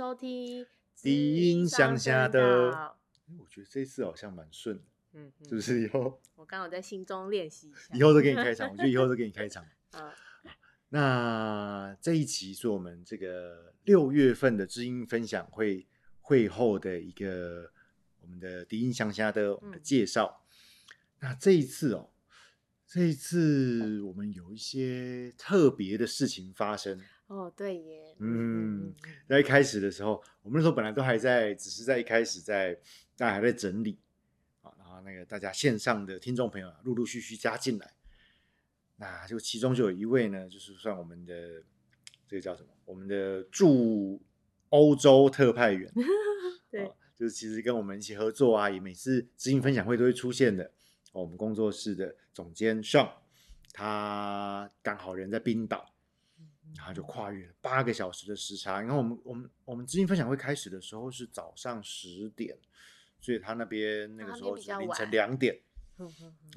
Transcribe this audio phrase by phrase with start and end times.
[0.00, 0.64] 收听
[1.02, 2.96] 低音乡下的
[3.38, 5.82] 我觉得这次好像蛮顺的，嗯，嗯是不是？
[5.82, 7.94] 以后我刚好在心中练习一下。
[7.94, 9.62] 以后都给你开场，我觉得以后都给你开场。
[9.92, 10.10] 嗯
[10.88, 15.86] 那这一期是我们这个六月份的知音分享会
[16.22, 17.70] 会后的一个
[18.22, 20.46] 我们的低音乡下的我们的嗯介绍。
[21.18, 22.08] 那这一次哦，
[22.86, 26.98] 这一次我们有一些特别的事情发生。
[27.30, 28.16] 哦，对耶。
[28.18, 28.94] 嗯嗯
[29.28, 32.74] 在一开始的时候，我们那时候本来都还在，只是在一开始在
[33.16, 33.96] 大家还在整理
[34.62, 37.92] 啊，然后那个大家线上的听众朋友啊，陆陆续续加进来，
[38.96, 41.62] 那就其中就有一位呢，就是算我们的
[42.26, 42.68] 这个叫什么？
[42.84, 44.20] 我们的驻
[44.70, 45.88] 欧洲特派员，
[46.68, 50.64] 对哦就是其实跟我们一起合作啊，也每次知音分享会都会出现的。
[51.12, 53.08] 哦我们工作室的总监 Sean，
[53.72, 55.92] 他刚好人在冰岛，
[56.76, 58.80] 然后就跨越了八个小时的时差。
[58.80, 62.56] 然后我们我们我们资金分享会开始的时候是早上十点，
[63.20, 65.58] 所以他那边那个啊时候是凌晨两点，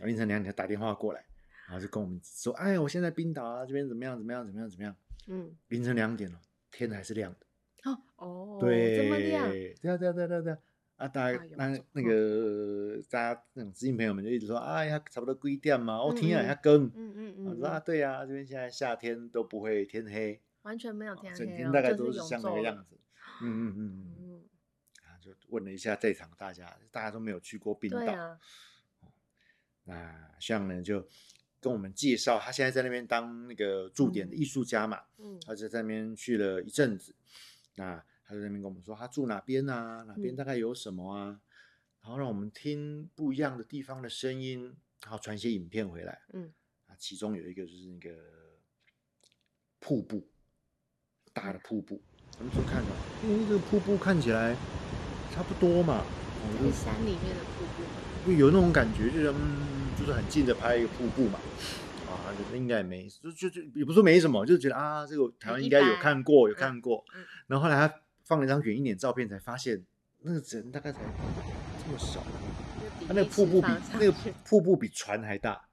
[0.03, 1.25] 凌晨两点打电话过来，
[1.67, 4.95] 然后就跟我们说：“哎，我现在冰岛啊，这边怎么样怎么样怎么样怎么样？”
[5.28, 6.41] 嗯，凌晨两点了，
[6.72, 7.91] 天还是亮的。
[7.91, 10.58] 哦哦，对，这么亮，对啊，对啊，对啊，对啊，对
[11.04, 11.06] 啊。
[11.06, 16.86] 啊，大家那走那个大家那种知音朋友们就一直说，哎呀，差不多几点嘛，哦天啊，嗯嗯要更。
[16.86, 22.98] 嗯嗯嗯我说啊，嗯，对呀、这边现在夏天都不会天黑，完全没有天整黑哦，天大概都是像那个样子。
[23.42, 24.16] 嗯嗯嗯嗯。
[24.20, 24.44] 嗯，
[25.04, 28.40] 啊，就问了一下在场大家，大家都没有去过冰岛。
[29.86, 31.06] 那像呢就
[31.59, 37.14] 跟我们介绍，他现在在那边当那个驻点的嗯艺术家嘛，嗯他就在那边去了一阵子。
[37.76, 38.02] 那
[38.34, 41.39] 他就在那边跟我们说，他住哪边啊，哪边嗯大概有什么啊，
[42.02, 46.22] 然后让我们听不一样的地方的声音，然后传一些影片回来。
[46.34, 46.52] 嗯
[46.88, 48.09] 啊，其中有一个就是那个
[49.80, 50.28] 瀑布，
[51.31, 52.02] 大的瀑布。
[52.40, 52.90] 我们就看到，
[53.24, 54.56] 因为这个瀑布看起来
[55.31, 56.03] 差不多嘛，
[56.74, 61.38] 山里面的瀑布，就有那种感觉，就是嗯，就是很近的拍一个瀑布嘛，
[62.09, 67.06] 啊，那应该也没，就就就也不是说没什么，就是觉得啊，这个台湾一应该有看过，有嗯看过。
[67.16, 69.84] 嗯然后后来他放了一张远一点照片，才发现
[70.19, 71.00] 那个人大概才
[71.84, 74.11] 这么少，就他那个瀑布比那个
[74.45, 75.67] 瀑布比船还大，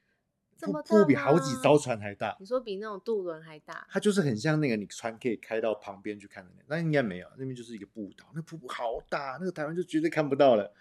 [0.60, 2.36] 瀑布比好几艘船还大。
[2.40, 10.72] 你说比那种渡轮还大，它就是很像那个你船可以开到旁边去看的那，那应该没有，那边就是一个步道，那瀑布好大，那个台湾就绝对看不到了。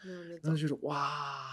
[0.43, 1.43] 然后，就是哇，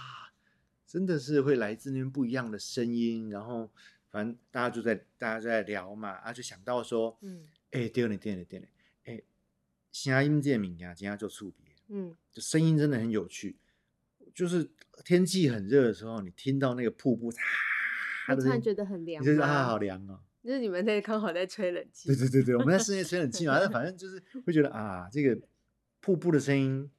[0.87, 3.71] 真的是会来自那边不一样的声音，然后
[4.11, 7.43] 反正大家就在大家就在聊嘛，啊就想到说，嗯
[7.73, 8.69] 哎、对了对了对了，哎、
[9.95, 13.57] 声音这个物件真的就触别，嗯，就声音真的很有趣，
[14.35, 14.69] 就是
[15.05, 17.33] 天气很热的时候，你听到那个瀑布，
[18.27, 20.21] 它的声音会突然觉得很凉你就觉得啊好凉哦。
[20.43, 25.41] 就是你们在刚好在吹冷气，对对对对，我们在室内吹冷气嘛， 但反正就是会觉得啊，这个
[26.01, 26.91] 瀑布的声音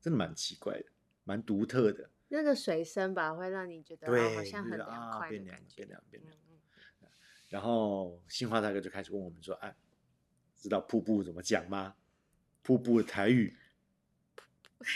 [0.00, 0.86] 真的蛮奇怪的，
[1.24, 2.10] 蛮独特的。
[2.28, 6.34] 那个水声吧，会让你觉得好像很凉快变凉的感觉，变凉变凉
[7.48, 9.76] 然后新华大哥就开始问我们说：“哎，
[10.56, 11.94] 知道瀑布怎么讲吗？
[12.68, 13.56] 瀑布的台语，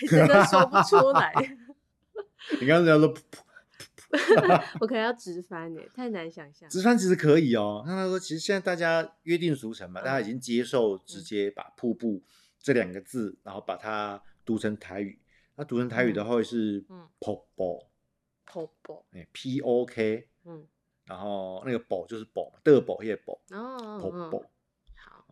[0.06, 1.32] 真 的说不出来，
[2.60, 3.38] 你刚刚讲说瀑布，
[4.80, 6.68] 我可能要直翻耶，太难想象。
[6.68, 7.82] 直翻其实可以哦。
[7.86, 12.22] 那他说，其实现在大家约定俗成嘛，大家已经接受直接把瀑布
[12.58, 15.18] 这两个字，然后把它读成台语。
[15.54, 17.08] 那读成台语的话会是嗯。
[17.20, 17.86] 瀑布，
[18.44, 20.66] 瀑布，哎，P O K，嗯，
[21.06, 24.44] 然后那个宝就是宝嘛，的宝也宝，哦，嗯瀑布。
[24.94, 25.26] 好，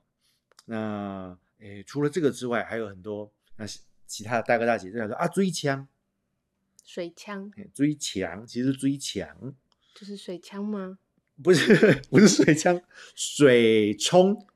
[0.65, 5.87] 那诶，除了这个之外，还有很多那其其他的大哥大姐就想说啊，追枪，
[6.85, 9.55] 水枪诶追墙，其实追墙
[9.95, 10.99] 就是水枪吗？
[11.43, 12.81] 不是不是水枪，
[13.15, 14.47] 水冲。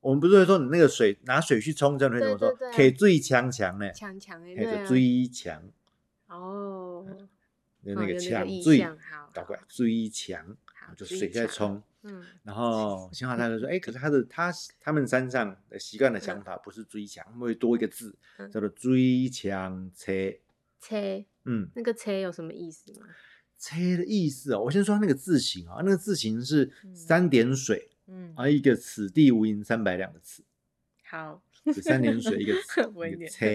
[0.00, 2.72] 我们不是会说你那个水拿水去冲，这样你会怎么说？
[2.72, 5.62] 可以追强墙呢，强强哎，对啊，追墙，
[6.26, 7.06] 哦，
[7.82, 11.80] 那个有强追，意象，好，搞过来好追墙，好就水在冲。
[12.02, 18.50] 嗯， 然后新华大哥说：“哎，可是他的他他们山上的习惯的想法不是追墙，他们会多一个字嗯。
[18.50, 20.12] 叫做追墙车。
[20.80, 21.24] 车。
[21.44, 23.06] 嗯，那个车有什么意思吗？
[23.58, 26.94] 车的意思哦，我先说那个字形啊，那个字形是嗯。
[26.94, 30.42] 三点水，嗯，啊一个此地无银三百两的词，
[31.08, 33.46] 好，就三点水一个 词一个车。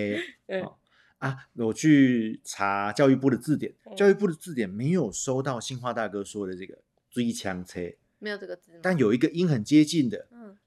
[0.48, 0.64] 嗯。
[0.64, 0.78] 哦。
[1.18, 3.96] 啊，我去查教育部的字典，嗯。
[3.98, 6.78] 教育部的字典没有收到新华大哥说的这个
[7.10, 7.82] 追墙车，
[8.20, 8.80] 没有这个字吗？
[8.84, 10.58] 但有一个音很接近的，嗯，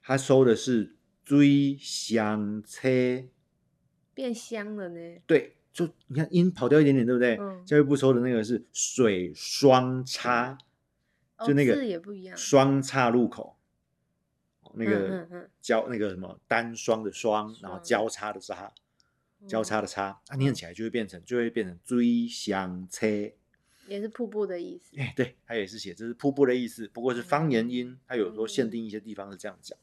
[0.00, 2.88] 他收的是追香车，
[4.14, 5.18] 变香了呢。
[5.26, 7.36] 对，就你看音跑掉一点点，对不对？
[7.38, 10.58] 嗯教育部收的那个是水双叉，
[11.36, 13.56] 哦就那个字也不一样双叉路口。
[14.62, 18.72] 哦那嗯个嗯嗯交那个什么单双的双，然后双交叉的叉，
[19.46, 23.06] 交叉的叉，它念起来就会变成就会变成追香车。
[23.92, 24.98] 也是瀑布的意思。
[24.98, 29.76] 哎，对，它也是写这是瀑布的意思，不过是方言音，它有时候限定一些地方是这样讲。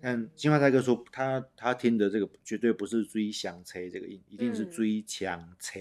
[0.00, 5.80] 但金华大哥说他他听的这个绝对不是追相车这个音，一定是嗯追强车，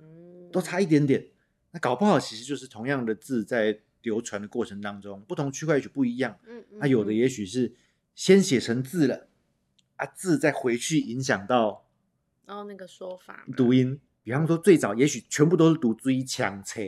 [0.00, 1.26] 嗯，都差一点点。
[1.70, 6.38] 那搞不好其实就是同样的字在流传的过程当中，不同区块也许不一样。
[6.46, 7.72] 嗯，嗯，那有的嗯也许是
[8.14, 9.28] 先写成字了，
[9.96, 11.86] 啊，字再回去影响到
[12.46, 14.00] 哦那个说法嘛读，音。
[14.22, 16.80] 比方说最早也许全部都是读追抢车，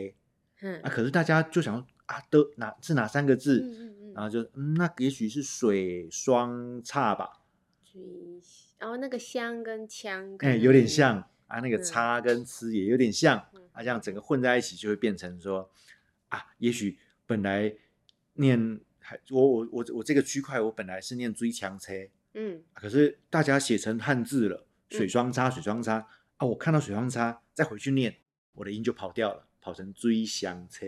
[0.61, 0.81] 嗯。
[0.81, 1.75] 啊，可是大家就想
[2.05, 3.61] 啊，都哪是哪三个字？
[3.61, 7.41] 嗯嗯嗯，然后就嗯，那也许是水双叉吧，
[7.83, 8.01] 追，
[8.77, 11.83] 然后那个香跟枪，哎、有点，像啊，那个嗯。
[11.83, 13.61] 叉跟吃也有点像嗯。
[13.71, 15.71] 啊，这样整个混在一起就会变成说
[16.29, 17.73] 啊，也许本来
[18.33, 21.93] 念还我我我我这个区块我本来是念追强车，
[22.33, 22.61] 嗯。
[22.73, 25.09] 可是大家写成汉字了，水嗯。
[25.09, 26.05] 双叉水双叉
[26.37, 28.17] 啊，我看到水方差再回去念，
[28.53, 30.85] 我的音就跑掉了，跑成追香车。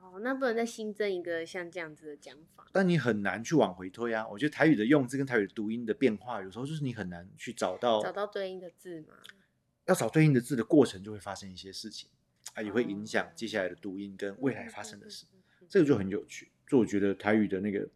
[0.00, 4.26] 哦，那不能再新增一个像这样子的讲法，但你很难去往回推啊。
[4.26, 9.14] 我觉得台语的用字跟台语的读音的变化，有时候就是你很难去找到找到对应的字嘛，
[9.86, 12.10] 要找对应的字的过程，就会发生一些事情
[12.54, 15.26] 啊，也会影响哦接下来的读音跟未来发生的事，
[15.68, 16.50] 这个就很有趣。
[16.68, 17.88] 所以我觉得台语的那个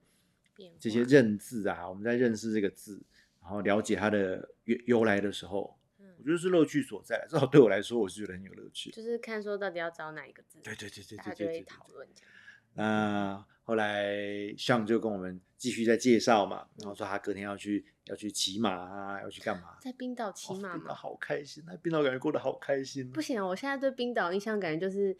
[0.79, 3.03] 这些认字啊，我们在认识这个字，
[3.41, 5.84] 然后了解它的由由来的时候，嗯
[6.25, 7.23] 我觉得是乐趣所在。
[7.29, 8.91] 至少对我来说，我是觉得很有乐趣。
[8.93, 11.65] 就是看说到底要找哪一个字，对对对对大家就会对对对。
[11.67, 12.31] 讨论这样。
[12.77, 14.17] 那后来
[14.57, 19.77] 向就跟我们继续在介绍嘛，然后说他隔天要去要去骑马啊，要去干嘛？
[19.83, 20.85] 在冰岛骑马吗？
[20.89, 23.11] 哦好开心，那冰岛感觉过得好开心。
[23.11, 25.17] 不行啊，我现在对冰岛印象感觉就是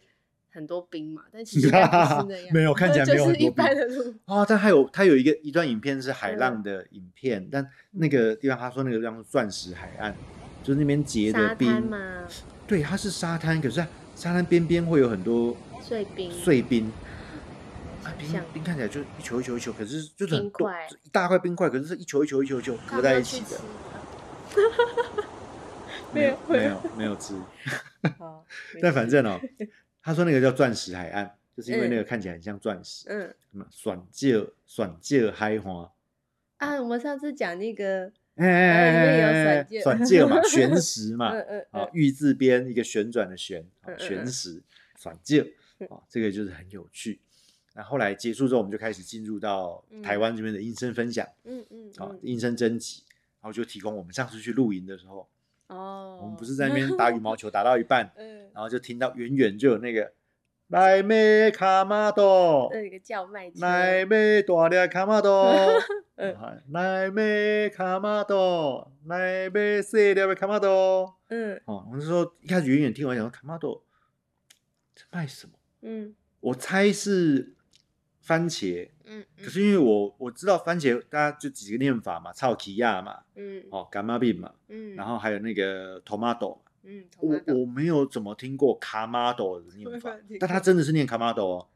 [0.49, 1.79] 很多冰嘛，但其实不是
[2.27, 4.13] 那样，没有看起来 没有就是一般的路。
[4.25, 10.15] 啊，但还有他有一个一段影片是海嗯浪的影片，但那个地方他说那个地方是钻石海岸，
[10.65, 12.27] 就是那边结的冰，吗，
[12.65, 13.75] 对，它是沙滩，可是
[14.15, 16.91] 沙滩边边会有很多碎冰，碎冰。
[18.03, 20.71] 啊，冰冰看起来就一球一球一球，可是就是很多
[21.03, 23.61] 一大块冰块，可是是一球一球一球一球合在一起的。
[26.11, 27.35] 没有 没有没有吃，
[28.17, 28.43] 好，
[28.81, 29.39] 但反正哦，
[30.01, 31.97] 他说那个叫钻石海岸，就是因为那嗯。
[31.97, 33.33] 个看起来很像钻石，嗯。
[33.51, 35.91] 什么选借选借嗨花，
[36.57, 41.27] 啊，我们上次讲那个，哎哎哎里面有哎哎选借选借嘛，玄石嘛，
[41.71, 44.27] 啊嗯，玉字边一个旋转的旋，啊嗯嗯玄嗯。
[44.27, 44.61] 石
[44.97, 45.87] 选借，嗯。
[45.87, 47.19] 啊，这个就是很有趣。
[47.73, 53.03] 那后来结束之后，我们就开始进入到台湾这边的音声分享嗯嗯啊嗯，，音声征集，
[53.41, 55.27] 然后就提供我们上次去露营的时候，
[55.67, 60.11] 哦，我们不是在那边打羽毛球打到一半， 嗯，然后就听到远远就有那个
[60.67, 65.53] 来妹卡玛多，那有一个叫卖车，来妹大粒卡玛多，
[66.71, 71.15] 来妹卡玛多，来妹细粒的卡玛多。
[71.29, 71.61] 嗯。
[71.65, 73.85] 哦，我是说一开始远远听完，想说卡玛多
[74.95, 75.53] 在卖什么？
[75.81, 76.15] 嗯。
[76.39, 77.53] 我猜是
[78.19, 83.63] 番茄，嗯可是因为我我知道番茄，大家就几个念法嘛，草奇亚嘛，嗯。
[83.69, 86.61] 哦，干妈病嘛，嗯，然后还有那个 tomato 嘛。
[86.85, 91.67] 嗯，我我没有怎么听过卡马多的念法但他真的是念卡马多哦。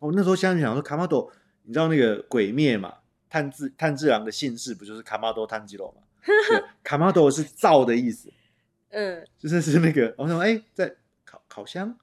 [0.00, 1.30] 我那时候想想说卡马多，
[1.62, 2.94] 你知道那个鬼灭嘛？
[3.28, 6.02] 炭治炭治郎的姓氏不就是卡马多炭治郎吗？
[6.48, 8.32] 对，卡马多是造的意思，
[8.90, 10.94] 嗯，就是是那个，我想说，哎，在
[11.24, 11.96] 烤烤箱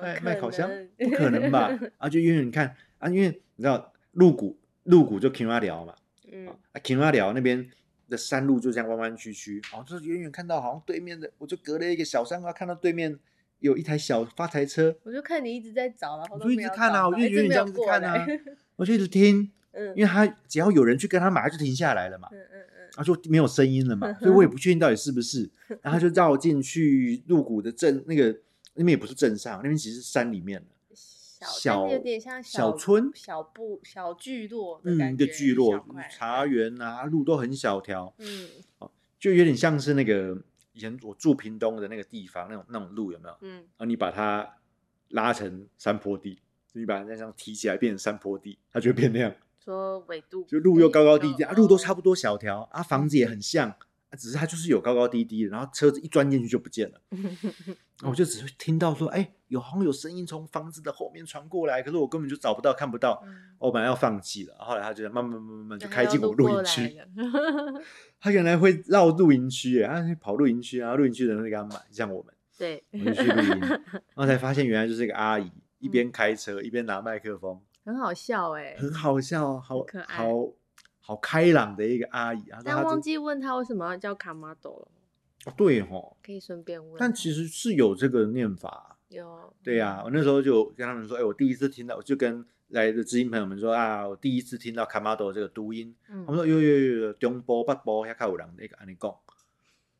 [0.00, 1.70] 卖卖烤箱，不可能吧？
[1.98, 5.94] 啊，就因为你看啊，因为你知道鹿谷鹿谷就 King 阿寮嘛，
[6.30, 7.70] 嗯啊，King 阿寮那边
[8.12, 13.18] 的山路就这样弯弯曲曲，哦，就是远远看到好像对面的，我就隔了一个小山啊，看到对面
[13.60, 18.26] 有一台小发财车，我就看你一直在找，然后我就一直看啊我就远远这样子看啊
[18.76, 19.88] 我就一直听，嗯。
[19.96, 22.88] 因为他只要有人去跟他买，他就停下来了嘛，嗯嗯嗯。
[22.94, 25.48] 然后就没有声音了嘛， 所以我也不确定到底是不是，
[25.80, 28.26] 然后他就绕进去入谷的镇那个
[28.74, 30.66] 那边也不是镇上，那边其实是山里面的。
[31.42, 38.48] 小，小有点像小村小部、小聚落的嗯，感觉，一个聚落，茶园啊，路都很小条，嗯。
[39.18, 40.36] 就有点像是那个
[40.72, 43.36] 以前我住屏东的那个地方那种那种路有没有？
[43.42, 43.54] 嗯。
[43.56, 44.56] 然后你把它
[45.10, 46.40] 拉成山坡地，
[46.72, 49.32] 你把它这样提起来变成山坡地，它就会变那样，
[49.62, 53.76] 说纬度就路又高高低低，啊，路都差不不多小条，啊，房子也很像，啊
[54.16, 57.00] 只是它就是有高高低低的，然后车子一钻进去就不见了。
[58.02, 63.22] 啊 我就只会听到说，哎，有好像有声音从房子的后面传过来，可是我根本就找不到，看不到。
[63.24, 66.98] 嗯我本来要放弃了，后来他就慢慢慢慢慢就开进我露营区。
[68.18, 73.60] 他原来会绕露营区耶，他去跑露营区，然后露营区的人会给他买，像我们，对，我就去露营，
[74.14, 80.26] 然后才发现原来就是一个阿姨，一边开车一边拿麦克风，很好笑哎，很好笑，好可爱好
[81.02, 82.58] 好开朗的一个阿姨啊。
[82.64, 84.88] 但忘记问他为什么要叫卡玛斗了，
[85.44, 86.96] 哦对吼，可以顺便问。
[86.98, 88.96] 但其实是有这个念法。
[89.08, 99.10] 有对呀、我那时候就跟他们说，哎，我第一次听到，我就跟来的知音朋友们说啊，我第一次听到卡玛多这个读音，嗯他们说有有有有，中部北部遐较有人那个安尼讲，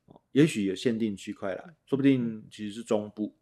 [0.06, 3.34] 哦，也许有限定区块啦，说不定其实是中部，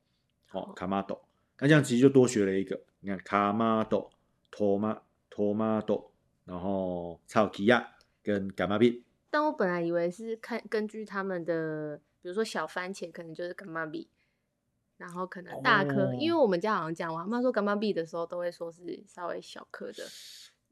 [0.50, 1.22] 哦，卡玛多，
[1.60, 4.10] 那这样其实就多学了一个，你看卡玛多、
[4.50, 6.09] 托马托马多，
[6.50, 7.92] 然后草奇亚
[8.24, 14.08] 跟伽马币，但我本来以为是看根据他们的，比如说小番茄可能就是干妈比，
[14.96, 20.02] 然后可能大颗，因为哦我们家好像讲，我阿妈说干妈比的时候都会说是稍微小颗的，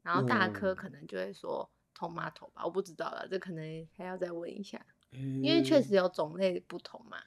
[0.03, 7.19] 然后大颗哦可能就会说 tomato 吧，我不知道了，这可能还要再问一下，因因为确实有种类不同嘛。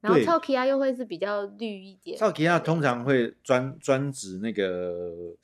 [0.00, 5.36] 然后对超 k 亚又会是比较绿一点，草奇亚通常会专专指那个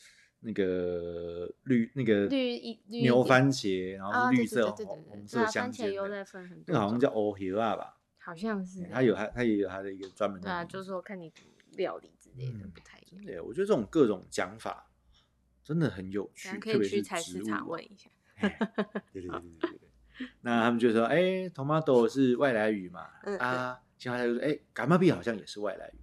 [0.45, 11.43] 那个绿那个绿牛番茄，然后绿色、对对对对对，红红色对啊，番茄油再的，分很多那个好像种叫欧希亚吧，好像是欸，它有它它也有它的一个专门的对啊，就是说看你煮
[11.77, 13.25] 料理之类的嗯不太一样。
[13.25, 14.91] 对，我觉得这种各种讲法
[15.63, 18.11] 真的很有趣，咱可以去菜市场问一下。
[18.37, 18.49] 哎
[19.13, 20.29] 对对对对对对。
[20.43, 25.99] 那他们就说，哎，tomato 是外来语嘛，嗯啊，其他他就说，哎，伽马币好像也是外来语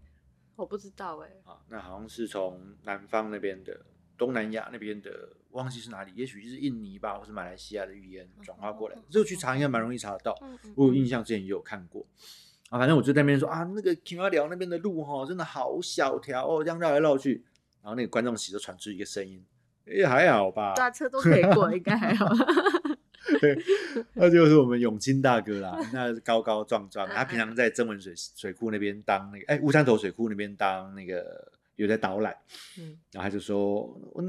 [0.55, 3.85] 我不知道哎、啊，那好像是从南方那边的
[4.21, 10.37] 东南亚那边的，忘记是哪里，也许是印尼吧，或是马来西亚的语言转化过来的，这个去查应该蛮容易查得到。
[10.75, 12.05] 我有印嗯象之前也有看过
[12.69, 17.43] 啊，反正我就在那边说啊，那个青蛙寮那边的路哈，真的好小条哦，这样绕来绕去。
[17.81, 19.43] 然后那个观众席就传出一个声音，
[19.87, 22.27] 哎，还好吧对，啊，车都可以过，应该还好。
[23.39, 23.57] 对
[24.13, 32.35] 那就是我们永清大哥啦，那高高壮壮，嗯 他平常在曾文水水库那边当那个，哎，乌山头水库那边当那个有在导览，
[32.77, 34.23] 嗯然后他就说，我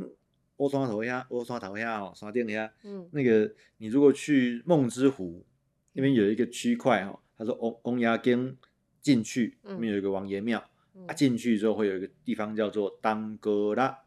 [0.57, 5.45] 我刷头下，我刷头下哦，山顶下，嗯那个你如果去梦之湖
[5.93, 8.57] 那边有一个区块哦，他说翁翁牙根
[9.01, 10.63] 进去，那边有一个王爷庙，
[10.95, 13.99] 嗯啊，进去之后会有一个地方叫做当哥拉。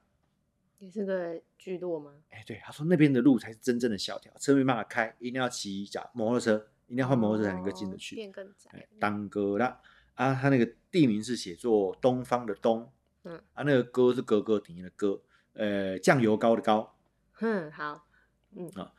[0.78, 2.14] 也是个聚落吗？
[2.30, 8.16] 哎，对，他说那边的路才是真正的小条，车没办法开，一定要骑脚摩托车，一定要换摩托车才能够进得哦去。
[8.16, 8.88] 变更窄哎。
[9.00, 9.80] 当哥拉
[10.14, 12.92] 啊，他那个地名是写作东方的东，
[13.26, 13.36] 嗯。
[13.54, 15.22] 啊，那个哥是哥哥底的哥，
[15.54, 16.96] 呃，酱油膏的膏，
[17.42, 18.08] 嗯，好，
[18.56, 18.70] 嗯。
[18.76, 18.94] 啊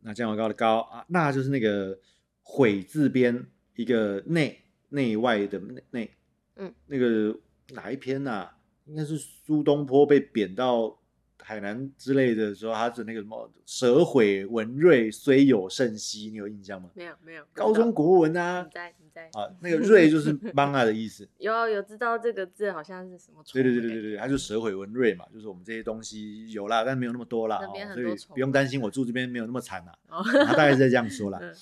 [0.00, 1.98] 那酱油膏的膏啊，那就是那个
[2.42, 6.16] 悔字边一个内内外的内内，
[6.54, 7.36] 嗯，那个
[7.70, 8.48] 哪一篇呐、
[8.84, 10.97] 应该是苏东坡被贬到
[11.42, 16.90] 海南之类的时候，他是那个什么“蛇毁文瑞，虽有甚兮”，你有印象吗？
[16.94, 21.28] 没有没有，高中国文啊你，在你在啊，那个 瑞就是 manga 的意思。
[21.38, 23.62] 有有知道这个字好像是什么虫对？
[23.62, 27.60] 对对对对对，它就蛇毁文瑞嘛，就是我们这些东西有啦，但没有那么多啦，
[27.94, 29.98] 所以不用担心我住这边没有那么惨啦。
[30.08, 31.38] 哦，他大概是在这样说啦。
[31.42, 31.54] 嗯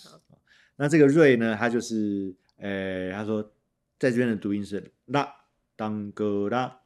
[0.78, 3.42] 那这个瑞呢，它就是，呃，他说
[3.99, 5.26] 在这边的读音是拉
[5.75, 6.76] 当哥拉，哦，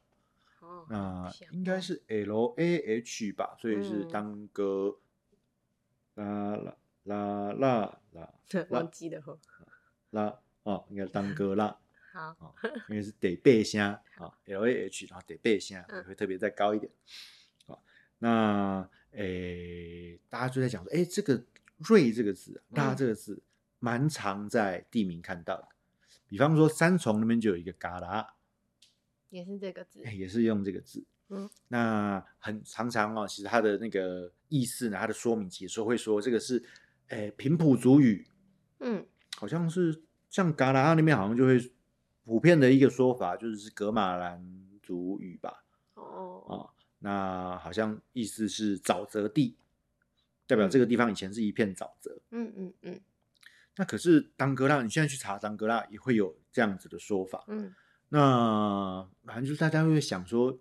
[0.91, 4.97] 那应该是 L A H 吧，所以是嗯当哥
[6.15, 9.39] 啦啦啦啦啦 对，忘记了吼。
[10.11, 11.79] 啦哦，应该当歌啦。
[12.13, 12.53] 好，哦，
[12.89, 14.01] 因为是得背声啊
[14.45, 16.91] ，L A H，然后得背声嗯会特别再高一点。
[17.65, 17.81] 好，
[18.19, 21.41] 那诶，大家就在讲说，诶，这个
[21.79, 23.41] “瑞”这个字啊，“拉”嗯这个字，
[23.79, 25.69] 蛮常在地名看到的。
[26.27, 28.35] 比方说三重那边就有一个“嘎啦
[29.31, 31.03] 也是这个字”，诶，也是用这个字。
[31.29, 36.61] 嗯，那很常常哦，其实它的那个意思呢，它的说明解说会说这个是，
[37.07, 38.27] 诶，平埔族语，
[38.79, 39.03] 嗯
[39.37, 41.57] 好像是像嘎啦那边好像就会
[42.23, 44.45] 普遍的一个说法，就是是格马兰
[44.83, 45.63] 族语吧，
[45.95, 46.69] 哦，啊、
[46.99, 49.55] 那好像意思是沼泽地，
[50.45, 52.19] 代表这个地方以前是一片沼泽。
[52.31, 53.01] 嗯嗯嗯
[53.77, 57.45] 那可是当格拉，你现在去查当格拉也会有这样子的说法。
[57.47, 57.73] 嗯
[58.13, 60.59] 那反正就是大家会想说，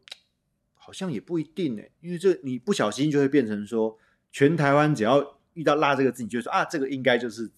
[0.75, 3.99] 好像也不一定呢，因为这你不小心就会变成说，
[4.31, 7.51] 全台湾只要遇到“辣”这个字，你就会说啊，这个应该就是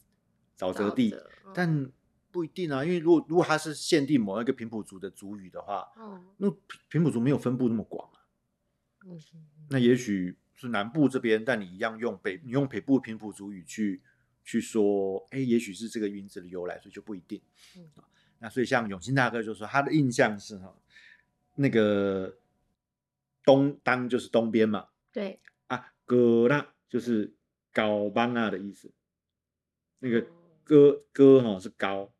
[0.58, 1.14] 沼泽地。
[1.14, 1.92] 嗯但
[2.30, 8.24] 不一定啊，因为如果如果它是限定某一个平埔族的族语的话，哦，那平平埔族没有分布那么广啊。
[9.04, 9.20] 嗯
[9.68, 14.00] 那也许是南部这边，但你一样用北，你用北部平埔族语去
[14.42, 17.38] 去说，哎，也许是这个名字的由来，所以就不一定。
[18.42, 20.74] 那所以像永清大哥就说，他的印象是哈，
[21.54, 22.34] 那个
[23.44, 27.32] 东当就是东边嘛，对，啊，格拉就是
[27.72, 28.90] 高邦啊的意思，
[30.00, 30.26] 那个哦
[30.64, 32.12] 哥哥哈是高，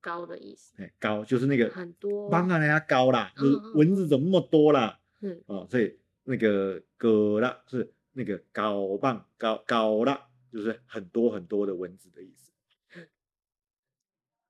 [0.00, 4.98] 高的意思，哎，高就是那个很多邦啊，人家高啦，嗯嗯蚊子怎么那么多啦？
[5.20, 12.47] 嗯哦，所以那个格拉是那个高棒高高啦就是很多很多的蚊子的意思。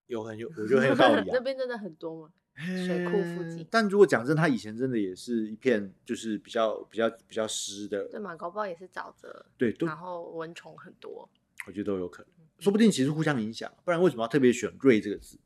[0.08, 1.26] 有很有，我觉得很有道理啊。
[1.32, 2.32] 那边真的很多吗？
[2.56, 11.30] 水库附近嗯但如果讲真，它以前真的也是一片，就是比较比较比较湿的，对嘛，搞不好也是沼泽，对，然后蚊虫很多。
[11.68, 15.38] 我觉得都有可能，说不定其实互相影响，不然为什么要特别选“瑞”这个字？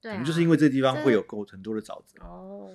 [0.00, 2.70] 对、啊，可能就是因为这个地方这会有够很多的沼泽，哦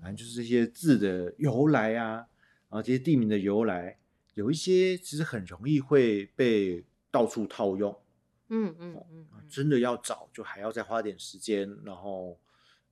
[0.00, 3.98] 反正就是这些字的由来啊，然后这些地名的由来，
[4.34, 7.94] 有一些其实很容易会被到处套用。
[8.54, 12.38] 嗯嗯嗯真的要找，就还要再花点时间，然后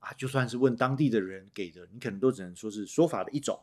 [0.00, 3.60] 啊，就算是问当地的人给的，你可能都只能说是说法的一种。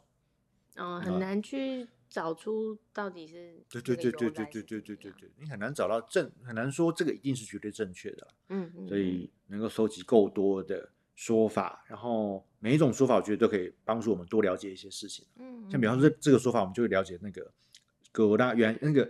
[0.75, 8.27] 嗯，啊很难去找出到底是对对对对对对对对对对对，你很难找到正，很难说这个一定是绝对正确的啦。
[8.49, 15.25] 嗯嗯，所以能够收集够多的说法，然后每一种说法，我觉得都可以帮助我们多了解一些事情。
[15.35, 17.51] 嗯，嗯，像比方说这这个说法，我们就会了解那个
[18.11, 19.07] 葛大原来那个，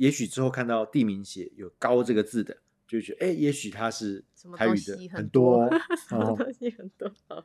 [0.00, 2.56] 也许之后看到地名写有“高”这个字的，
[2.88, 4.24] 就会觉得哎，也许它是
[4.56, 5.78] 台语的很多多，
[6.08, 7.12] 什么哦东西很多，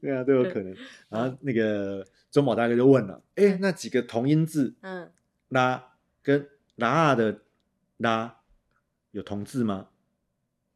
[0.00, 0.74] 对啊，都有可能。
[1.10, 5.12] 然后那个中宝大哥就问了，哎，嗯那几个同音字嗯，
[5.48, 7.42] 拉跟拉的
[7.98, 8.40] 拉
[9.10, 9.88] 有同字吗？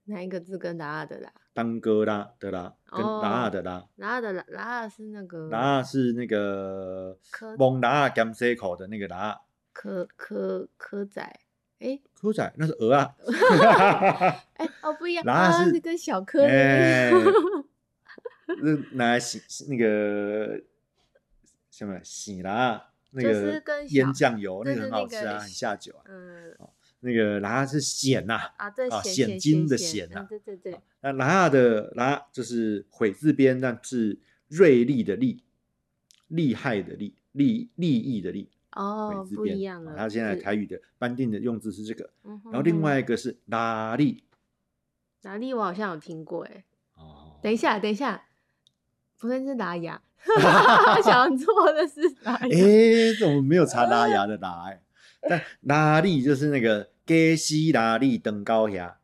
[0.04, 1.32] 哪一个字跟拉的啦？
[1.54, 9.40] 当哥拉的拉跟哦拉的拉，拉的拉拉是那个拉是那个科蒙拉甘塞口的那个拉，
[9.78, 11.22] 科科科仔，
[11.78, 13.14] 哎科仔那是鹅啊。
[14.58, 17.12] 哎哦不一样， 拉啊是是跟小科那
[18.96, 20.60] 拿来洗那个
[21.70, 26.02] 什么洗啦，那就是个腌酱油那个就是那个很好吃啊，很下酒啊。
[26.08, 26.56] 嗯
[27.00, 34.18] 那个拉是咸呐，啊对啊显显金的显显啊嗯对对对，那拉的拉就是悔字边，但是
[34.48, 35.44] 锐利的利，
[36.26, 38.50] 厉害的利，利利益的利。
[38.72, 44.24] 哦字不一样了，啊它现在台语的班定的用字是这个，嗯然后另外一个是拉力。
[45.22, 48.22] 拉力我好像有听过哎，哦，等一下等一下，
[49.18, 50.00] 不是是拉牙，
[51.02, 54.66] 想做的是拉 雅，哎，怎么没有查拉牙的 拉？
[54.68, 54.80] 哎，
[55.28, 58.96] 但拉力就是那个给西拉力登高崖。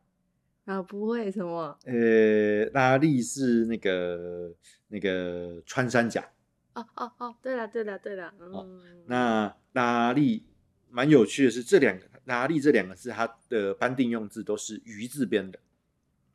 [0.65, 4.51] 啊不会什么呃，拉力是那个
[4.87, 6.27] 那个穿山甲。
[6.75, 10.43] 哦哦哦，对了对了对了，哦嗯，那拉力
[10.89, 15.59] 蛮有趣的是，这两个拉力这两个字，它的班定用字都是鱼字边的。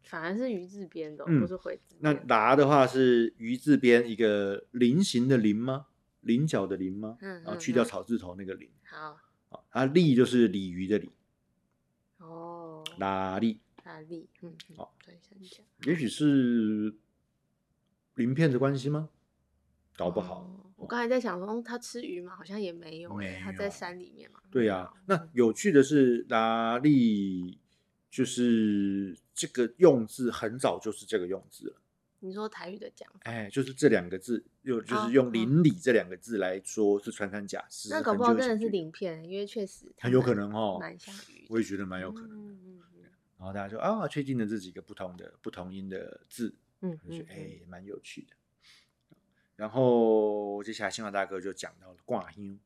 [0.02, 5.86] 反而是鱼字边的哦，嗯不是回字那，拉的话是鱼字边一个菱形的菱吗？
[6.22, 7.16] 菱角的菱吗？
[7.20, 8.68] 嗯然后去掉草字头那个菱。
[8.84, 9.16] 好
[9.50, 11.10] 啊，啊，鲤就是鲤鱼的鲤，
[12.18, 16.94] 哦，拉力，拉力，嗯，嗯好，对，想讲，也许是
[18.16, 19.08] 鳞片的关系吗？
[20.00, 20.36] 搞不好。
[20.40, 22.34] 哦我刚才在想说，他吃鱼吗？
[22.34, 23.10] 好像也没有
[23.44, 24.40] 他在山里面嘛。
[24.50, 27.58] 对呀、那有趣的是，拉力
[28.10, 31.76] 就是这个用字很早就是这个用字了，
[32.20, 42.52] 你说台语的讲法，哎，就是这两个字，又就哦是用“哦邻里”这两个字来说是穿山甲，是那搞不好真的是鳞片，因为确实很有可能哦蛮像鱼，我也觉得蛮有可能的。
[42.54, 42.80] 嗯嗯
[43.38, 48.34] 然后大家说啊，确定了这几个不同的不同音的字，嗯嗯嗯我就觉得哎，蛮有趣的。
[49.60, 52.58] 然后接下来新华大哥就讲到了挂香，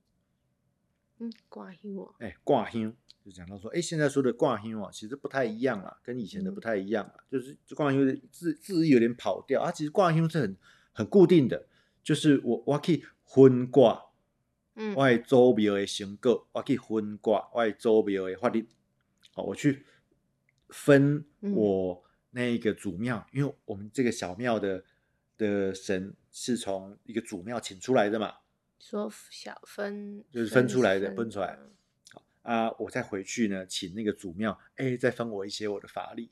[1.18, 6.54] 嗯，挂鱼哦，哎，挂香就讲到说，哎，现在说的挂香哦，其实不太一样啦，跟以前的嗯。
[6.54, 9.72] 不太一样啦，就是这挂香的字字义有点跑掉啊。
[9.72, 10.57] 其实挂香是很
[10.92, 11.66] 很固定的，
[12.04, 14.00] 就是我我可以分挂，
[14.76, 14.94] 嗯。
[14.94, 18.68] 我的周庙的成果，我可以分挂我的周庙的法律，
[19.33, 19.85] 好，我去
[20.68, 21.52] 分嗯。
[21.57, 24.85] 我那个祖庙，因为我们这个小庙的
[25.36, 28.34] 的神是从一个祖庙请出来的嘛，
[28.78, 31.70] 说小分就是分出来的分分出来嗯
[32.42, 36.30] 啊，我再回去呢，请那个祖庙，哎，再分我一些我的法力，哦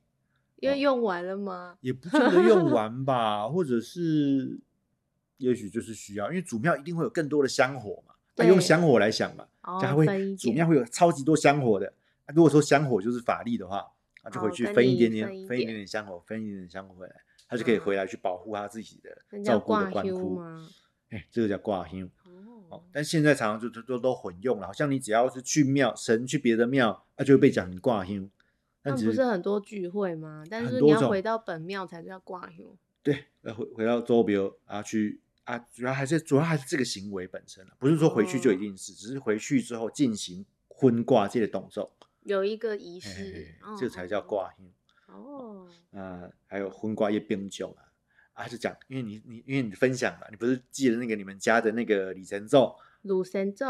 [0.56, 1.78] 因为用完了吗？
[1.80, 4.60] 也不见得用 完吧，或者是
[5.38, 11.92] 也许就是需要，因为祖庙一定会有更多的香火嘛，那、用香火来想嘛，哦就还会分祖庙会有超级多香火的。
[12.26, 13.78] 啊、如果说香火就是法力的话，
[14.22, 17.16] 啊，就回去分一点点，分一点点点香火，分一点点香火回来，
[17.52, 20.36] 他就可以回嗯来去保护他自己的照顾的挂修官窟。
[20.36, 20.68] 吗？
[21.10, 22.10] 哎，这个叫挂香。
[22.24, 28.30] 哦哦，，但现在常常就都都都混用了，好像你只要是去庙神去别的庙，啊，就会被讲你挂香。
[28.82, 30.42] 但那不是很多聚会吗？
[30.48, 32.60] 但是你要回到本庙才叫挂香。
[33.02, 44.22] 对，呃，回回到周边啊去啊，主要还是主要还是这个行为本身了，不是说回去就一哦定是，只是回去之后进行婚挂这个动作，有一个仪嘿嘿式嘿，哦这才叫。
[44.22, 44.66] 挂香。
[45.12, 53.66] 哦哦，啊，还有荤瓜叶冰酒啊，啊就讲，因为你你因为你分享嘛，你不是记得那个你们家的那个李神咒，鲁神咒，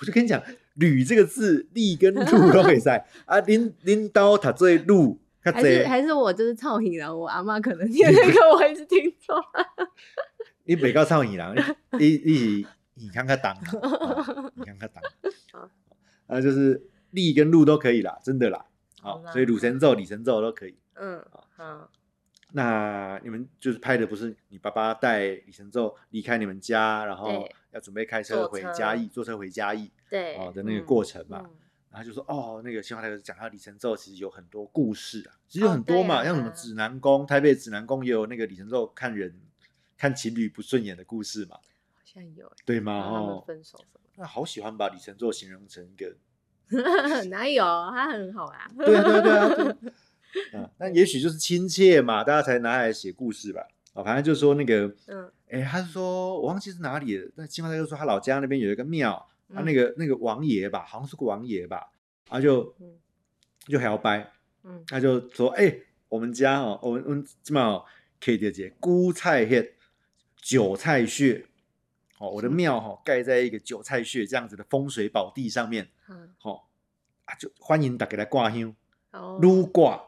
[0.00, 0.42] 我就跟你讲，
[0.74, 3.38] 吕这个字，力跟路都可以在啊。
[3.40, 9.40] 拎拎刀，他最路，他还是还是我就是操你了，我阿妈可能 念那个我一直听错。
[10.64, 11.54] 你北高唱你郎，
[11.98, 15.02] 你你是你看看当，哦你看看当
[15.52, 15.70] 好，
[16.26, 18.64] 啊，就是力跟路都可以啦，真的啦。
[19.04, 20.76] 好，所以鲁神咒、李神咒都可以。
[20.94, 21.24] 嗯，
[21.56, 21.90] 好，
[22.52, 31.42] 那你们就是拍的不是你爸爸带李神咒离开你们家，然后要准备开车回嘉义，坐车回嘉义对哦的那个嗯过程嘛。
[31.44, 31.50] 嗯
[31.94, 39.32] 然后就说哦，那个新华台讲到李神咒，其实有很多故事啊，其实很多嘛，像什么指南宫，台北指南宫也有那个李神咒看人
[39.96, 42.94] 看情侣不顺眼的故事嘛，好像有欸，对吗？
[42.94, 46.16] 哦，分手什那好喜欢把李神咒形容成一个，么？
[47.30, 47.62] 哪有？
[47.64, 48.70] 他很好啊。
[48.76, 49.76] 对啊，对啊，对 啊，对啊
[50.54, 53.66] 嗯，那也许就是亲切嘛，大家才拿来写故事吧。
[53.92, 59.24] 哦、反正就说那个，嗯哎，他是说我忘记是哪里了，那金华大哥说他老家那边有一个庙，
[59.54, 61.92] 他、嗯那个那个王爷吧，好像是个王爷吧，
[62.28, 62.86] 然后就嗯
[63.68, 64.28] 就还要掰，
[64.64, 65.72] 嗯他就说：“哎、
[66.08, 67.80] 我们家哦，我们我们基本上
[68.20, 69.74] 可以理解菇菜叶、
[70.42, 71.46] 韭菜穴，
[72.24, 76.62] 哦，我的庙哈、哦、盖在一个韭菜穴这样子的风水宝地上面，嗯，哦
[77.24, 78.74] 啊，就欢迎大家来挂香，
[79.12, 80.02] 哦，撸挂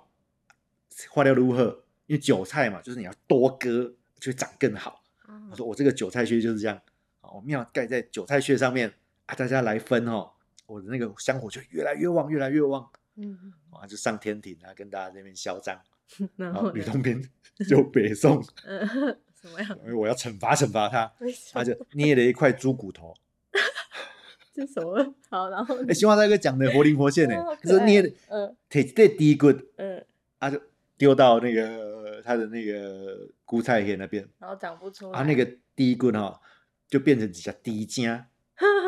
[1.11, 1.83] 花掉如何？
[2.07, 5.03] 因为韭菜嘛，就是你要多割，就会长更好。
[5.27, 6.81] 哦他说我这个韭菜穴就是这样，
[7.21, 8.93] 哦，我庙盖在韭菜穴上面
[9.27, 10.31] 啊，大家来分哦，
[10.67, 15.81] 我的那个香火就越来越旺，越来越旺。”嗯，啊，就上天庭啊，跟大家在那边嚣张。
[16.37, 17.21] 然然后吕洞宾
[17.69, 19.79] 就北宋，嗯，什么样？
[19.85, 21.13] 因为我要惩罚惩罚他，
[21.53, 21.77] 他就？
[21.93, 23.15] 捏了一块猪骨头。
[24.55, 25.15] 这什么？
[25.29, 30.05] 好，然后哎，新华大哥讲的活灵活现呢 哦好，可爱就是捏的嗯铁这第一棍，嗯，
[30.41, 30.61] 他就
[30.97, 35.19] 丢到那个他的那个菇菜叶那边，然后长不出来。
[35.19, 36.41] 啊，那个第一棍哈
[36.89, 38.27] 就变成几下低尖，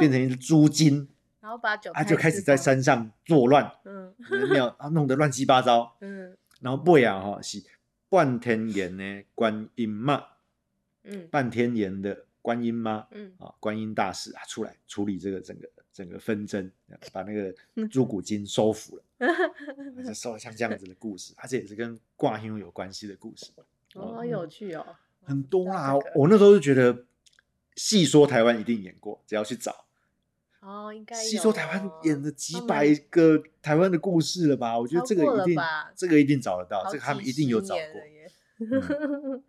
[0.00, 1.08] 变成一只猪精，
[1.40, 4.14] 然后把韭菜啊，就开始在，山上作乱，嗯
[4.50, 5.96] 庙啊弄得乱七八糟。
[6.00, 7.62] 嗯然后尾啊哈是
[8.08, 10.24] 半天岩的观音妈。
[11.04, 16.70] 嗯半天岩的观音妈嗯啊，观音大使啊出来处理这个整个整个纷争，
[17.12, 17.54] 把那个
[17.88, 19.02] 猪骨精收服了，
[20.04, 23.50] 就收了像这样子的故事，而且也是跟挂香有关系的故事，
[23.94, 24.84] 哦，好有趣哦，
[25.24, 25.94] 很多啦。
[26.14, 27.04] 我那时候就觉得，
[27.74, 29.84] 细说台湾一定演过，只要去找。
[30.60, 34.78] 哦，应该细有说台湾哦演了几百个台湾的故事了吧？
[34.78, 35.62] 我觉得这个一定
[35.94, 37.82] 这个一定找得到，好这个他们一定有找过。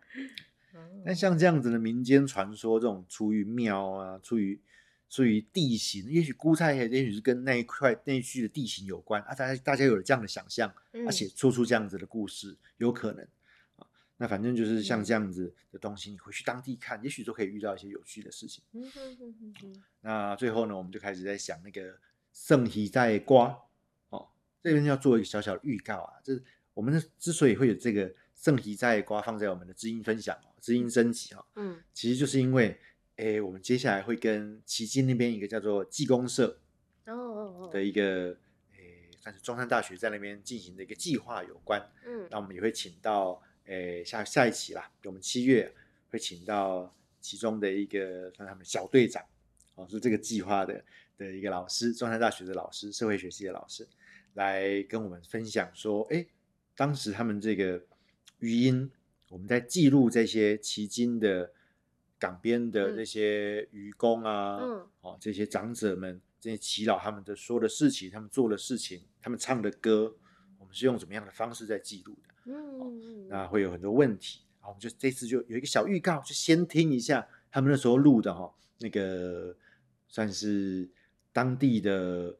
[0.96, 4.60] 耶但像这样子的民间传说，这种出于庙啊，出于
[5.08, 13.26] 出于地形，也许估菜也也许是跟那一块那一区的地形有关啊，大家大家有了这样的想象，嗯而且说出这样子的故事，有可能
[13.76, 13.86] 啊。
[14.18, 18.62] 那反正就是像嗯这样子的东西，你回去当地看，也许都可以遇到一些有趣的事情。
[20.02, 21.98] 那最后呢，我们就开始在想那个
[22.32, 23.58] 圣喜在瓜
[24.10, 24.28] 哦，
[24.62, 32.78] 这边要做一个小小的预告啊，就是我们之所以会有这个圣喜在瓜放在我们的知音分享哦，知音升级哈、哦，嗯其实就是因为，
[33.16, 36.60] 诶，我们接下来会跟奇迹那边一个叫做技工社
[37.06, 38.36] 哦哦哦，的一个，
[38.76, 41.80] 诶，算是中山大学在那边进行的一个计划有关。
[42.06, 45.72] 嗯那我们也会请到，诶，下下一期啦，我们七月
[46.10, 49.24] 会请到其中的一个算他们小队长，
[49.74, 50.84] 哦，是这个计划的
[51.16, 53.86] 的一个老师，中山大学的老师，社会学系的老师，
[54.34, 56.28] 来跟我们分享说，诶，
[56.76, 57.82] 当时他们这个
[58.38, 58.90] 语音，
[59.30, 61.52] 我们在记录这些旗津的
[62.18, 70.16] 港边的嗯这些渔工啊，嗯哦，这些长者们，这些耆老他们的说的事情，他们做的事情，他们唱的歌，
[70.58, 72.34] 我们是用怎么样的方式在记录的？
[72.52, 74.40] 嗯，那会有很多问题。
[74.58, 79.56] 然后我们就这次就有一个小预告，就先听一下他们那时候录的哈、那个
[80.08, 80.90] 算是
[81.32, 82.36] 当地的，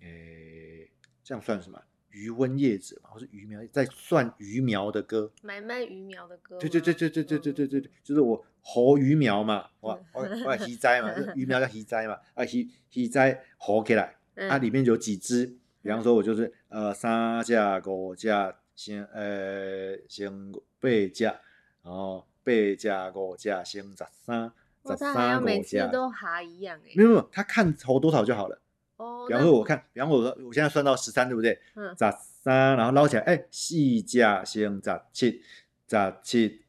[0.00, 0.90] 诶，
[1.22, 1.80] 这样算什么？
[2.14, 5.30] 渔温叶子嘛，或是鱼苗在算鱼苗的歌。
[5.42, 10.04] 买卖鱼苗的歌吗，对对对对对对对对对嗯对，就是我活鱼苗嘛，我嗯
[10.44, 15.46] 我我鱼栽嘛，这鱼苗叫鱼栽嘛，啊鱼鱼栽活起来，嗯它里面有几只，
[15.82, 20.30] 比方说我就是呃三架五架先呃先
[20.80, 21.40] 八架，
[21.82, 28.60] 然后八架五架先十三，哇，十他还要三每次，都哈一样哎没，有没有，他看投多少就好了。
[28.96, 31.58] 哦，比方那说我看，比方说我现在算到十三，对不对？
[31.74, 32.04] 嗯十
[32.42, 35.42] 三，然后捞起来，哎，四架先十七，
[35.88, 36.62] 十七，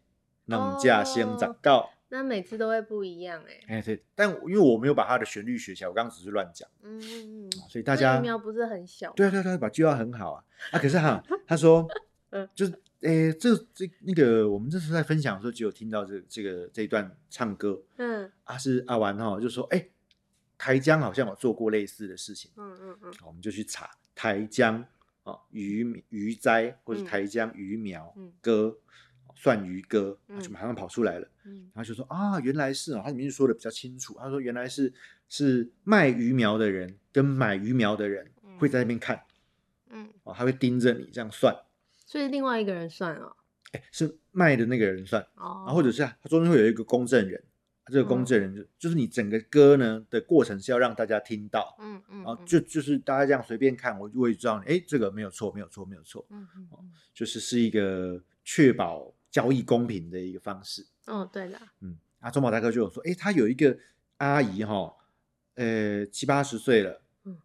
[0.46, 1.90] 两架先十哦九。
[2.10, 10.80] 那每次都会不一样哎，哎，对，但因为我没有把它的旋律学起来，我刚刚只是乱讲，嗯嗯嗯，所以大家苗不是很小，对啊对啊对啊，把句号很好啊啊！
[10.80, 11.86] 可是哈， 他说
[12.30, 19.88] 嗯，就是诶，这这那个我们这次在分享的时候，只有听到这这个这一段唱歌嗯啊，是阿玩哈，就说哎，
[20.58, 23.14] 台江好像有做过类似的事情，嗯嗯嗯。
[23.26, 24.84] 我们就去查台江
[25.24, 27.06] 啊鱼鱼灾或者嗯。
[27.06, 28.34] 台江鱼苗嗯。
[28.42, 28.78] 歌。
[29.38, 30.40] 蒜鱼歌嗯。
[30.40, 31.70] 就马上跑出来了，嗯。
[31.74, 34.16] 然后就说啊，原来是哦，他里面就说的比较清楚。
[34.18, 34.94] 他说原来是
[35.28, 39.22] 是卖鱼苗的人跟买鱼苗的人会在那边看
[39.90, 41.54] 嗯，哦，他会盯着你这样算，
[42.06, 43.36] 所以另外一个人算哦，
[43.74, 47.44] 哎，是卖的那个人算，哦，然后或者是他中间会有一个公证人，
[47.88, 48.26] 这个公嗯。
[48.26, 52.46] 证人就就是你整个歌呢的过程是要让大家听到，嗯嗯，然后嗯。
[52.46, 56.48] 就就是大家这样随便看，我我也知道你，哎，这个没有错，没有错，没有错，嗯
[57.14, 60.86] 就是是一个确保交易公平的一个方式。
[61.06, 63.78] 哦，对了，嗯，啊，中宝大哥就有说，哎，他有一个
[64.18, 64.94] 阿姨哈，
[65.54, 67.38] 呃，七八十岁了，嗯，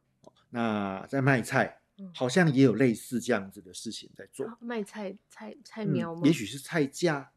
[0.51, 2.11] 那在卖菜，嗯。
[2.15, 6.23] 好像也有类似这样子的事情在做，啊卖菜菜菜嗯苗吗？
[6.25, 7.31] 也许是菜价，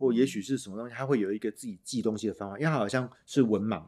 [0.00, 3.86] 或也嗯许是什么东西，他会有一个自己记东西的方法，因为他好像是文盲，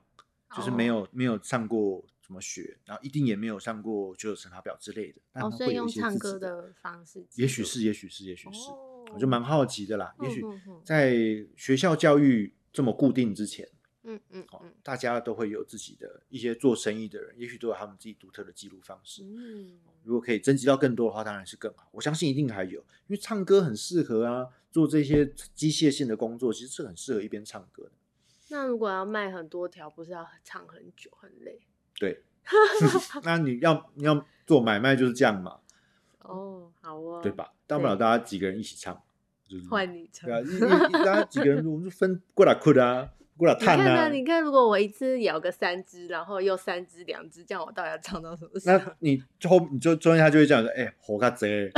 [0.54, 10.14] 就是没哦有、没有上过什么学，然后一定也没有上过九九乘法表之类的，但哦，所以用唱歌的方式记，也许是，也许是，也许是，哦我就蛮好奇的啦。
[10.22, 10.42] 也许
[10.84, 11.14] 在
[11.56, 13.68] 学校教育这么固定之前，
[14.04, 19.22] 嗯嗯哦嗯，大家都会有自己的一些做生意的人，也许都有他们自己独特的记录方式。
[19.24, 21.88] 嗯，如果可以征集到更多的话，当然是更好。
[21.92, 27.92] 我相信一定还有，因为唱歌很适合啊，做这些机械性的工作，其实是很适合一边唱歌的。
[28.48, 31.60] 那如果要卖很多条，不是要唱很久很累？
[31.98, 32.22] 对，
[33.22, 35.60] 那你要你要做买卖就是这样嘛，
[36.20, 37.30] 哦，好哦，对？
[37.32, 37.52] 吧？
[37.66, 39.00] 大不了大家几个人一起唱，
[39.48, 40.34] 就是换你唱对。
[40.34, 43.90] 啊，一一一大家几个人我们就分过来困啊，过来你看呢？
[43.92, 44.08] 啊。
[44.08, 48.78] 你看，如果我一次咬个三只，然后又三只、两只，这样我到底要唱到什么时候？
[48.78, 51.70] 那 你后你就中间他就会这样说，哎、火卡贼，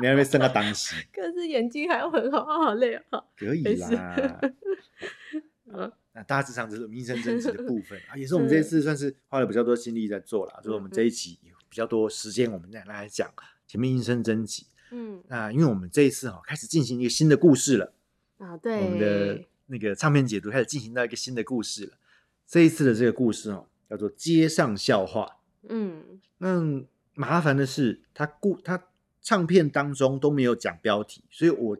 [0.00, 3.24] 你还没升到当时，可是眼睛还要很好，好累啊！
[3.36, 4.40] 可以啦。
[5.72, 13.30] 嗯那大致上就是民生征集的部分啊，也是我们 这一次算是花了比较多心力在做啦，就是我们这一期有比较多时间，我们再来讲
[13.66, 14.66] 前面民生征集。
[14.92, 17.92] 嗯那因为我们这一次哈、开始进行一个新的故事了，
[18.38, 21.98] 啊，对我们的对，那个唱片解读开始进行到一个新的故事了。
[22.46, 25.38] 这一次的这个故事哦，叫做街上笑话。
[25.68, 28.84] 嗯那麻烦的是，他故他
[29.20, 31.78] 唱片当中都没有讲标题，所以我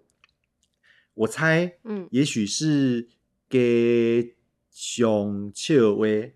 [1.14, 3.08] 我猜，嗯也许是
[3.48, 4.34] 给
[4.70, 6.34] 熊笑威，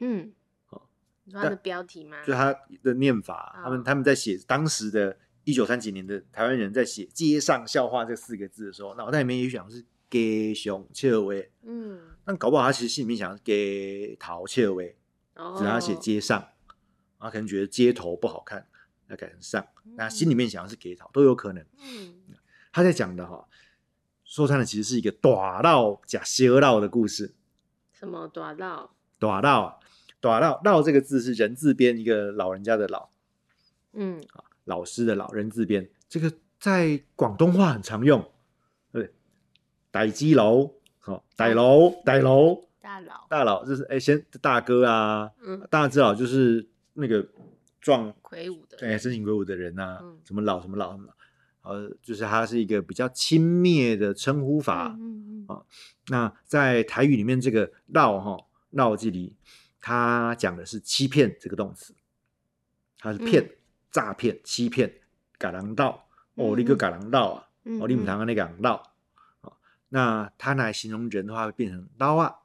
[0.00, 0.32] 嗯，
[0.66, 0.90] 好
[1.24, 2.24] 你说它的标题吗？
[2.24, 2.52] 就他
[2.82, 14.96] 的念法，他们哦他们在写当时的一九三几年的台湾人在写“街上笑话”这四个字的时候，脑袋里面也许想是给熊笑威，嗯，但搞不好他其实心里面想是给桃笑威，
[15.34, 16.48] 哦，只是他写街上，
[17.18, 18.66] 他可能觉得街头不好看，
[19.06, 19.66] 那改成上，
[19.96, 21.64] 那心里面想的是给桃都有可能。
[21.80, 22.14] 嗯。
[22.72, 23.48] 他在讲的哈，
[24.24, 27.34] 说穿了其实是一个短道假邪道的故事。
[27.92, 28.94] 什么短道？
[29.18, 29.76] 短道啊，
[30.20, 33.08] 大闹闹这个字是人字边一个老人家的老，
[33.92, 34.22] 嗯。
[34.64, 38.28] 老师的老人字边，这个在广东话很常用，对，
[39.90, 45.66] 大基佬，好，大佬，大佬，大佬大佬就是哎，先大哥啊，嗯。
[45.70, 47.26] 大只佬就是那个
[47.80, 50.18] 壮魁梧的哎身形魁梧的人呐、嗯。
[50.24, 54.96] 什么老什么老什么老，呃，就是他是一个比较轻蔑的称呼法。
[54.98, 55.56] 嗯嗯嗯。
[55.56, 55.62] 啊
[56.10, 58.38] 那在台语里面，这个“绕”哈
[58.70, 59.36] “绕”这里，
[59.80, 61.94] 他讲的是欺骗这个动词，
[62.98, 63.50] 他是骗、嗯
[63.90, 64.92] 诈骗、欺骗、
[65.38, 68.82] 改狼道哦，嗯你个改狼道啊，嗯哦，你唔堂那个狼道啊，
[69.90, 72.40] 那它来形容人的话，会变成捞啊，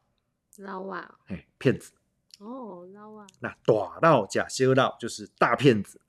[0.58, 1.91] 捞啊，哎，骗子。
[2.39, 6.01] 哦捞啊，那大闹假修闹就是大骗子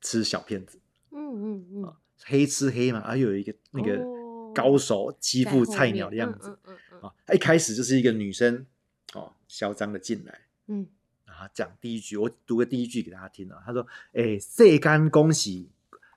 [0.00, 0.78] 吃小骗子，
[1.10, 1.18] 嗯
[1.54, 6.50] 嗯嗯，黑吃黑嘛，还有一个那个哦高手欺负菜鸟的样子。
[6.50, 8.66] 嗯嗯嗯啊，他一开始就是一个女生
[9.14, 10.86] 哦，嚣张的进来，嗯
[11.24, 13.62] 然后讲第一句，我读个第一句给大家听啊。
[13.64, 15.70] 他说：“诶、世间恭喜，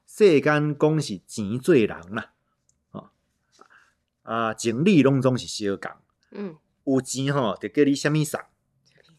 [0.07, 2.33] 世间恭喜钱最人啦，啊
[4.31, 5.91] 啊，情理拢总是相共，
[6.31, 8.39] 嗯有钱吼就叫你什么送，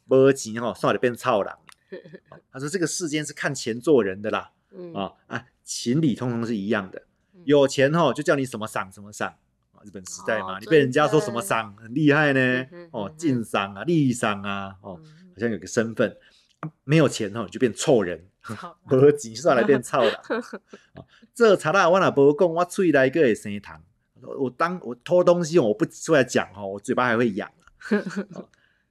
[0.07, 1.53] 无钱吼算就变臭人。
[2.31, 7.03] 啊他说这个世间是看钱做人的啦，嗯啊啊，情理通通是一样的，
[7.35, 9.29] 嗯有钱吼就叫你什么赏什么赏。
[9.73, 12.89] 啊日本时代嘛，哦你被人家说什么尊称赏很厉害呢嗯？
[12.93, 16.17] 哦晋赏啊，利赏啊，哦，嗯好像有个身份，
[16.61, 20.15] 啊没有钱哦，你就变臭人，好无钱算来变臭人。
[20.95, 23.79] 哦这查啦，我若无讲，我嘴来个会生痰。
[24.23, 27.65] 我当我偷东西，我不出来讲哈，我嘴巴还会痒啊。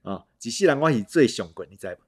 [0.12, 2.02] 啊，几细人关系最凶棍，你知道不？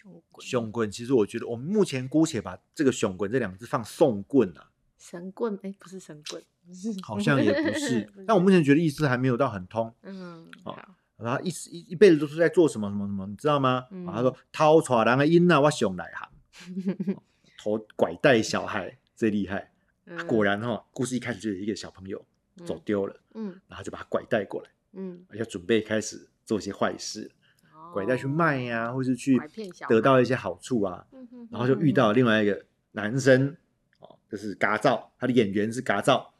[0.00, 6.42] 凶棍凶棍，其实我觉得我们目前姑且把这个凶棍这两个字放送棍啊，神棍哎，不是神棍，
[7.02, 8.10] 好像也不是。
[8.26, 9.92] 但我目前觉得意思还没有到很通。
[10.02, 13.86] 嗯哦好然后一一一辈子都是在做什么什么什么，你知道吗？
[13.90, 16.30] 嗯啊他说偷带人的囡仔，我熊来行，
[17.58, 19.70] 头拐带小孩最厉害。
[20.06, 22.24] 嗯果然哈、故事一开始就有一个小朋友
[22.64, 23.60] 走丢了，嗯。
[23.68, 27.30] 然后就把他拐带过来，嗯，要准备开始做一些坏事，
[27.72, 27.92] 哦。
[27.92, 29.40] 拐带去卖呀、或是去
[29.88, 31.06] 得到一些好处啊。
[31.50, 33.56] 然后就遇到另外一个男生，
[33.98, 36.32] 哦，就是嘎造，他的演员是嘎造，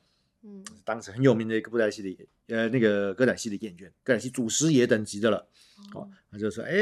[0.43, 0.65] 嗯。
[0.85, 5.39] 当时很有名的一个布袋戏的演，呃，那个歌仔戏的演员，歌仔戏祖师爷等级的了。
[5.95, 6.01] 哦。
[6.03, 6.73] 哦，他就说，哎、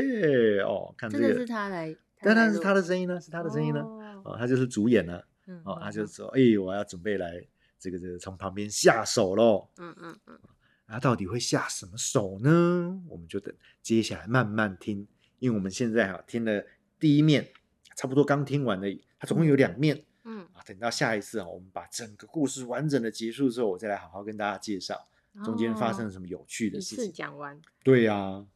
[0.64, 3.80] 哦，看这真的是，他来，但但是他的声音呢，是他的声音呢。
[3.80, 4.22] 哦。
[4.24, 5.20] 哦，他就是主演呢。
[5.46, 5.92] 嗯哦，他嗯。
[5.92, 7.42] 就说，哎、我要准备来
[7.78, 9.68] 这个这个从旁边下手喽。
[9.76, 10.38] 嗯嗯嗯
[10.86, 12.98] 啊，到底会下什么手呢？
[13.08, 15.06] 我们就等接下来慢慢听，
[15.38, 16.64] 因为我们现在哈、听了
[16.98, 17.52] 第一面，
[17.94, 20.62] 差不多刚听完而已，它总共有两面嗯啊。
[20.64, 27.12] 等到下一次啊，我们把整个故事完整的结束之后，我再来好好跟大家介绍嗯，中间发生了哦什么有趣的一次事情。
[27.12, 28.46] 讲完，对呀、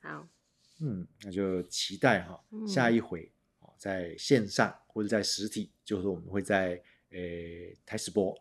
[0.00, 0.28] 好，
[0.78, 8.32] 嗯，那就期待哈、下嗯一回哦，在线上或者在实体，就是我们会在诶台视播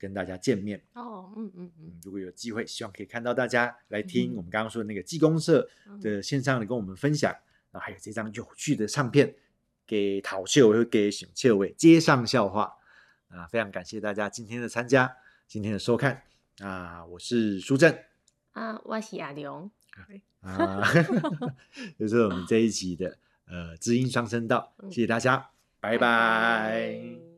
[0.00, 0.82] 跟大家见面。
[0.94, 1.84] 哦，嗯嗯嗯。
[1.84, 7.30] 嗯，如果有机会，希望可以看到大家来听嗯我们刚刚说的那个技工社嗯的线上的跟我们分享，
[7.70, 9.34] 然后还有这张有趣的唱片
[9.86, 12.74] 给讨秀会给醒秀伟接上笑话。
[13.28, 16.22] 啊，非常感谢大家今天的参加，今天的收看。
[16.58, 17.96] 啊，我是苏正
[18.52, 19.70] 啊，我是阿龙，
[20.40, 20.82] 啊，
[21.96, 25.96] 就是我们这一集的呃知音双声道，谢谢大家，拜。
[25.96, 27.29] 拜